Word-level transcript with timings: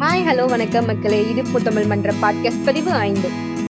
Hi 0.00 0.22
hello 0.26 0.48
வணக்கம் 0.48 0.86
மக்களே. 0.86 1.20
இது 1.22 1.62
தமிழ் 1.62 1.84
மன்ற 1.84 2.12
பாட்காஸ்ட் 2.22 2.64
பதிவு 2.64 2.90
ஐந்து. 2.90 3.28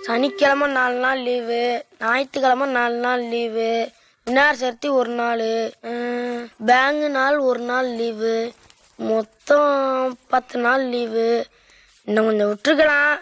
சனிக்கிழமை 0.00 0.70
நாலு 0.70 0.94
நாள் 0.94 1.22
லீவு 1.22 1.84
ஞாயிற்றுக்கிழமை 1.98 2.68
நாலு 2.68 2.96
நாள் 2.96 3.28
லீவு 3.28 3.90
விநாயகர் 4.26 4.60
சதுர்த்தி 4.60 4.90
ஒரு 4.90 5.10
நாள் 5.10 5.44
பேங்கு 6.66 7.08
நாள் 7.08 7.38
ஒரு 7.38 7.58
நாள் 7.60 7.88
லீவு 7.94 8.52
மொத்தம் 8.98 10.18
பத்து 10.28 10.58
நாள் 10.58 10.88
லீவு 10.88 11.46
இன்னும் 12.04 12.24
கொஞ்சம் 12.24 12.50
விட்டுருக்கலாம் 12.50 13.16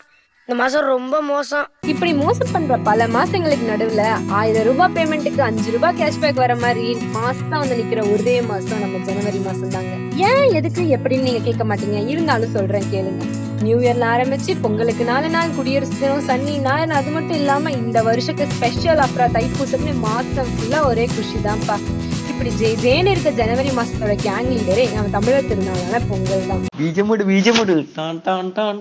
இந்த 0.48 0.56
மாதம் 0.58 0.84
ரொம்ப 0.86 1.20
மோசம். 1.22 1.64
இப்படி 1.86 2.12
மோசம் 2.14 2.52
பண்ற 2.52 2.76
பல 2.78 3.06
மாசங்களுக்கு 3.06 3.64
நடுவுல 3.70 4.02
ஆயிரம் 4.30 4.64
ரூபாய் 4.64 4.92
பேமெண்ட்டுக்கு 4.94 5.40
அஞ்சு 5.40 5.70
ரூபாய் 5.70 5.96
கேஷ்பேக் 6.00 6.34
வர 6.34 6.54
மாதிரி 6.56 6.84
மாசம் 7.12 7.54
வந்து 7.54 7.76
நிக்கிற 7.76 8.02
ஒரே 8.12 8.40
மாசம் 8.42 8.80
நம்ம 8.80 9.00
ஜனவரி 9.08 9.38
மாசம் 9.38 9.68
தாங்க 9.68 9.92
ஏன் 10.28 10.46
எதுக்கு 10.52 10.82
எப்படின்னு 10.96 11.22
நீங்க 11.22 11.40
கேட்க 11.40 11.64
மாட்டீங்க? 11.64 12.06
இருந்தாலும் 12.06 12.50
சொல்றேன் 12.50 12.88
கேளுங்க. 12.92 13.24
நியூ 13.62 13.76
இயர்ல 13.78 14.06
ஆரம்பிச்சு 14.14 14.54
பொங்கலுக்கு 14.62 15.04
நாலு 15.04 15.28
நாள் 15.28 15.54
குடியரசு 15.56 15.94
தினம் 15.98 16.26
சனி 16.26 16.54
ஞாயிறு 16.58 16.94
அது 16.94 17.10
மட்டும் 17.10 17.38
இல்லாம 17.38 17.70
இந்த 17.78 18.02
வருஷத்துக்கு 18.02 18.54
ஸ்பெஷல் 18.54 18.98
அப்புறம் 18.98 19.32
தைப்பூசம்னு 19.32 19.94
மாசம் 20.00 20.50
ஃபுல்லா 20.54 20.80
ஒரே 20.86 21.06
குஷி 21.06 21.38
தான்ப்பா 21.44 21.76
இப்படி 22.36 22.50
ஜெய் 22.60 22.74
ஜெயன்னு 22.82 23.12
இருக்க 23.14 23.30
ஜனவரி 23.38 23.70
மாசத்தோட 23.76 24.14
கேங் 24.24 24.50
லீடரே 24.54 24.84
நம்ம 24.94 25.12
தமிழர் 25.14 25.48
திருநாளான 25.50 26.00
பொங்கல் 26.10 26.48
தான். 26.50 26.62
பீஜமுடு 26.80 27.24
பீஜமுடு 27.30 27.76
டான் 27.96 28.20
டான் 28.26 28.52
டான். 28.56 28.78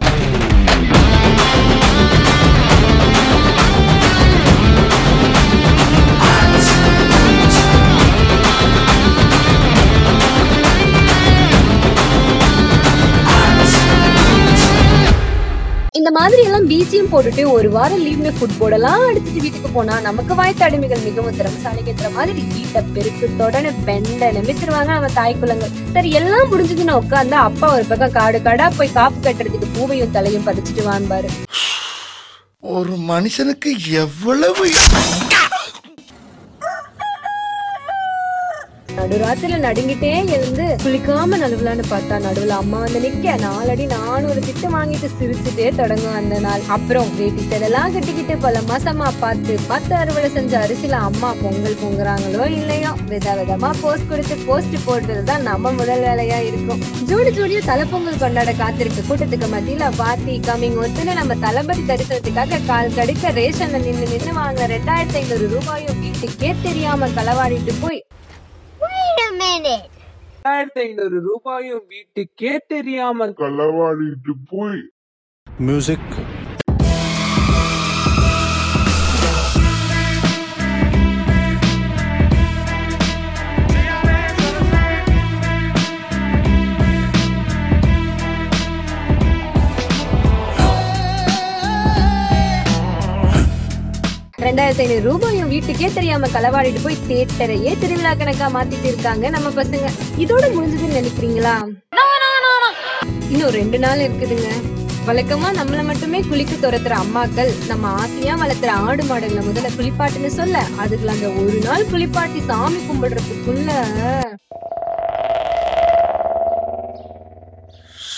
மாதிரி 16.16 16.42
எல்லாம் 16.48 16.68
பீச்சியும் 16.70 17.10
போட்டுட்டு 17.12 17.44
ஒரு 17.54 17.68
வாரம் 17.76 18.04
லீவ்ல 18.06 18.30
ஃபுட் 18.36 18.58
போடலாம். 18.60 19.02
அடிச்சுட்டு 19.08 19.42
வீட்டுக்கு 19.46 19.70
போனா 19.78 19.96
நமக்கு 20.08 20.34
வாய்த்த 20.40 20.66
அடிமைகள் 20.68 21.06
மிகவும் 21.08 21.38
திறமசாலிக்கிற 21.40 22.10
மாதிரி 22.18 22.42
வீட்டை 22.54 22.82
பெருக்கு 22.96 23.28
தொடன 23.42 23.72
பெண்ட 23.88 24.32
நிமித்திருவாங்க 24.38 24.92
நம்ம 24.98 25.12
தாய் 25.20 25.40
குலங்கள். 25.42 25.74
சரி 25.96 26.12
எல்லாம் 26.20 26.50
முடிஞ்சதுன்னு 26.52 27.00
உட்காந்தா 27.02 27.40
அப்பா 27.50 27.70
ஒரு 27.78 27.86
பக்கம் 27.92 28.16
காடு 28.20 28.40
காடா 28.48 28.68
போய் 28.78 28.96
காப்பு 29.00 29.20
கட்டுறதுக்கு 29.28 29.74
பூவையும் 29.78 30.16
தலையும் 30.18 30.48
பதிச்சுட்டு 30.50 30.86
வான்பாரு 30.90 31.32
ஒரு 32.76 32.94
மனுஷனுக்கு 33.12 33.72
எவ்வளவு 34.04 34.64
நடுராத்திரில 38.98 39.58
நடுங்கிட்டே 39.66 40.12
எழுந்து 40.36 40.66
குளிக்காம 40.84 41.38
நழுவலான்னு 41.42 41.84
பார்த்தா 41.90 42.16
நடுவுல 42.26 42.54
அம்மா 42.64 42.78
வந்து 42.84 43.00
நிக்க. 43.06 43.26
நாலடி 43.44 43.86
நானும் 43.86 44.30
ஒரு 44.30 44.42
திட்டு 44.48 44.68
வாங்கிட்டு 44.76 45.08
சிரிச்சுட்டே 45.18 45.68
தொடங்கும் 45.80 46.16
அந்த 46.20 46.36
நாள். 46.40 46.62
அப்புறம் 46.76 47.10
வேட்டி 47.18 47.44
செடெல்லாம் 47.52 47.94
கட்டிக்கிட்டு 47.96 48.36
பல 48.38 48.62
மாசமா 48.70 49.08
பார்த்து 49.20 49.56
பத்து 49.72 49.94
அறுவடை 49.96 50.30
செஞ்ச 50.30 50.54
அரிசியில 50.60 51.00
அம்மா 51.10 51.30
பொங்கல் 51.42 51.78
பொங்குறாங்களோ 51.84 52.46
இல்லையோ 52.58 52.92
வித 53.12 53.36
விதமா 53.40 53.72
போஸ்ட் 53.82 54.10
கொடுத்து 54.10 54.38
போஸ்ட் 54.48 54.78
போடுறதுதான் 54.88 55.46
நம்ம 55.50 55.72
முதல் 55.72 56.04
வேலையா 56.08 56.40
இருக்கும். 56.50 56.82
ஜூடி 57.10 57.32
ஜோடியா 57.40 57.62
தலைப்பொங்கல் 57.72 58.22
கொண்டாட 58.24 58.52
காத்திருக்கு 58.54 59.04
கூட்டத்துக்கு 59.10 59.50
மத்தியில 59.56 59.92
பாத்தி 59.98 60.36
கம்மிங் 60.48 60.80
ஒத்துன்னு 60.84 61.14
நம்ம 61.14 61.36
தளபதி 61.36 61.86
தரிசனத்துக்காக 61.92 62.62
கால் 62.66 62.96
கடிக்க 62.96 63.32
ரேஷன்ல 63.40 63.80
நின்னு 63.88 64.08
நின்னு 64.08 64.34
வாங்க 64.34 64.68
ரெண்டாயிரத்தி 64.68 65.20
ஐநூறு 65.22 65.48
ரூபாயும் 65.48 66.00
வீட்டுக்கே 66.00 66.52
தெரியாம 66.64 67.10
களவாடிட்டு 67.18 67.76
போய் 67.82 68.02
ரெண்டாயிரத்தி 69.28 70.80
ஐநூறு 70.80 71.18
ரூபாயும் 71.20 71.84
வீட்டுக்கே 71.88 72.52
தெரியாம 72.68 73.28
களவாடிட்டு 73.38 74.34
போய். 74.52 74.82
மியூசிக் 75.48 76.12
ரெண்டாயிரத்தி 94.42 94.82
ஐநூறு 94.82 95.02
ரூபாயும் 95.02 95.48
வீட்டுக்கே 95.48 95.88
தெரியாம 95.94 96.28
களவாடிட்டு 96.28 96.82
போய் 96.84 96.98
தேட்டரையே 97.08 97.80
திருவிழா 97.80 98.14
கணக்கா 98.14 98.48
மாத்திட்டு 98.48 98.88
இருக்காங்க 98.88 99.30
நம்ம 99.30 99.50
பசங்க. 99.50 99.86
இதோட 100.18 100.46
முடிஞ்சதுன்னு 100.56 100.98
நினைக்கிறீங்களா? 101.00 101.54
இன்னும் 103.30 103.50
ரெண்டு 103.50 103.80
நாள் 103.80 104.00
இருக்குதுங்க. 104.00 104.50
வழக்கமா 105.06 105.50
நம்மள 105.58 105.84
மட்டுமே 105.84 106.20
குளிக்க 106.22 106.54
துரத்துற 106.56 106.94
அம்மாக்கள் 107.04 107.52
நம்ம 107.68 107.88
ஆசையா 107.88 108.36
வளர்த்துற 108.36 108.72
ஆடு 108.88 109.04
மாடுகளை 109.04 109.44
முதல்ல 109.48 109.72
குளிப்பாட்டுன்னு 109.78 110.32
சொல்ல 110.40 110.64
அதுக்குள்ள 110.82 111.16
அந்த 111.18 111.30
ஒரு 111.44 111.60
நாள் 111.60 111.90
குளிப்பாட்டி 111.90 112.42
சாமி 112.42 112.80
கும்பிடுறதுக்குள்ள 112.88 113.70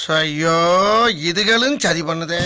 ஐயோ 0.08 0.56
இதுகளும் 1.22 1.78
சரி 1.78 2.02
பண்ணுதே. 2.02 2.42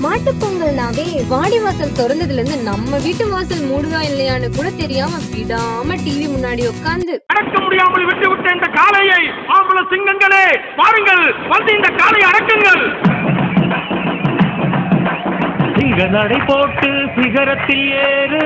மாட்டுப் 0.00 0.40
பொங்கல்னாவே 0.40 1.04
வாடி 1.28 1.58
வாசல் 1.58 1.92
திறந்ததுல 1.92 2.32
இருந்து 2.32 2.56
நம்ம 2.62 2.98
வீட்டு 2.98 3.28
வாசல் 3.28 3.62
மூடுதா 3.62 4.00
இல்லையான்னு 4.02 4.56
கூட 4.56 4.70
தெரியாம 4.70 5.20
விடாம 5.30 5.96
டிவி 6.04 6.26
முன்னாடி 6.26 6.62
உட்காந்து 6.68 7.14
அடக்க 7.26 7.60
முடியாமல் 7.60 8.04
விட்டு 8.04 8.28
விட்ட 8.28 8.52
இந்த 8.52 8.66
காளையை 8.76 9.20
ஆம்பள 9.48 9.80
சிங்கங்களே 9.92 10.44
பாருங்கள் 10.76 11.24
வந்து 11.48 11.72
இந்த 11.72 11.88
காளையை 11.96 12.28
அடக்குங்கள். 12.30 12.84
சிங்க 15.78 16.06
நடை 16.08 16.38
போட்டு 16.46 16.90
சிகரத்தில் 17.16 17.86
ஏறு. 18.04 18.44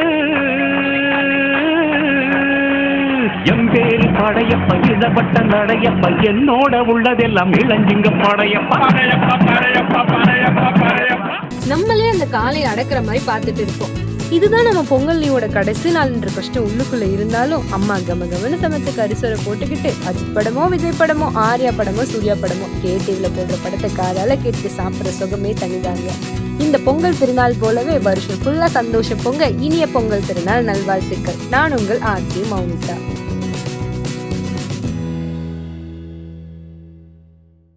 எம்பேரு 3.44 4.06
படையப்ப 4.12 4.74
இளவட்ட 4.86 5.42
நடையப்ப 5.42 6.08
என்னோட 6.08 6.80
உள்ளதெல்லாம் 6.92 7.52
இளஞ்சிங்க 7.52 8.08
படையப்ப. 8.22 8.72
படையப்பா 8.76 9.34
படையப்பா 9.46 10.00
படையப்பா 10.14 10.82
படையப்பா. 10.82 11.36
நம்மளே 11.66 12.08
அந்த 12.08 12.26
காலை 12.26 12.62
அடக்குற 12.62 13.04
மாதிரி 13.04 13.24
பார்த்துட்டு 13.26 13.58
இருப்போம். 13.58 13.90
இதுதான் 14.30 14.62
நம்ம 14.62 14.82
பொங்கல் 14.88 15.50
கடைசி 15.52 15.94
நாள்ன்ற 15.94 16.34
கஷ்டம் 16.34 16.64
உள்ளுக்குள்ள 16.64 17.12
இருந்தாலும் 17.12 17.62
அம்மா 17.70 17.96
கம 17.96 18.26
கமனு 18.26 18.58
சமைச்ச 18.62 18.90
கரிசோரை 18.96 19.38
போட்டுக்கிட்டு 19.46 19.92
அஜித் 20.08 20.34
படமோ 20.34 20.68
விஜய் 20.68 20.98
படமோ 20.98 21.30
ஆர்யா 21.34 21.72
படமோ 21.78 22.02
சூர்யா 22.02 22.34
படமோ 22.34 22.66
கேடிவில 22.84 23.30
போடுற 23.36 23.56
படத்தை 23.62 23.90
காதால 23.96 24.42
கேட்டு 24.42 24.70
சாப்பிடுற 24.76 25.08
சுகமே 25.08 25.52
தனிதாங்க. 25.52 26.10
இந்த 26.58 26.78
பொங்கல் 26.78 27.18
திருநாள் 27.18 27.54
போலவே 27.60 27.98
வருஷம் 27.98 28.36
ஃபுல்லா 28.44 28.66
சந்தோஷம் 28.66 29.18
பொங்க 29.22 29.48
இனிய 29.48 29.86
பொங்கல் 29.86 30.26
திருநாள் 30.26 30.64
நல்வாழ்த்துக்கள். 30.64 31.34
நான் 31.50 31.72
உங்கள் 31.72 32.00
ஆர்த்தி 32.00 32.40
மௌனிதா 32.40 33.09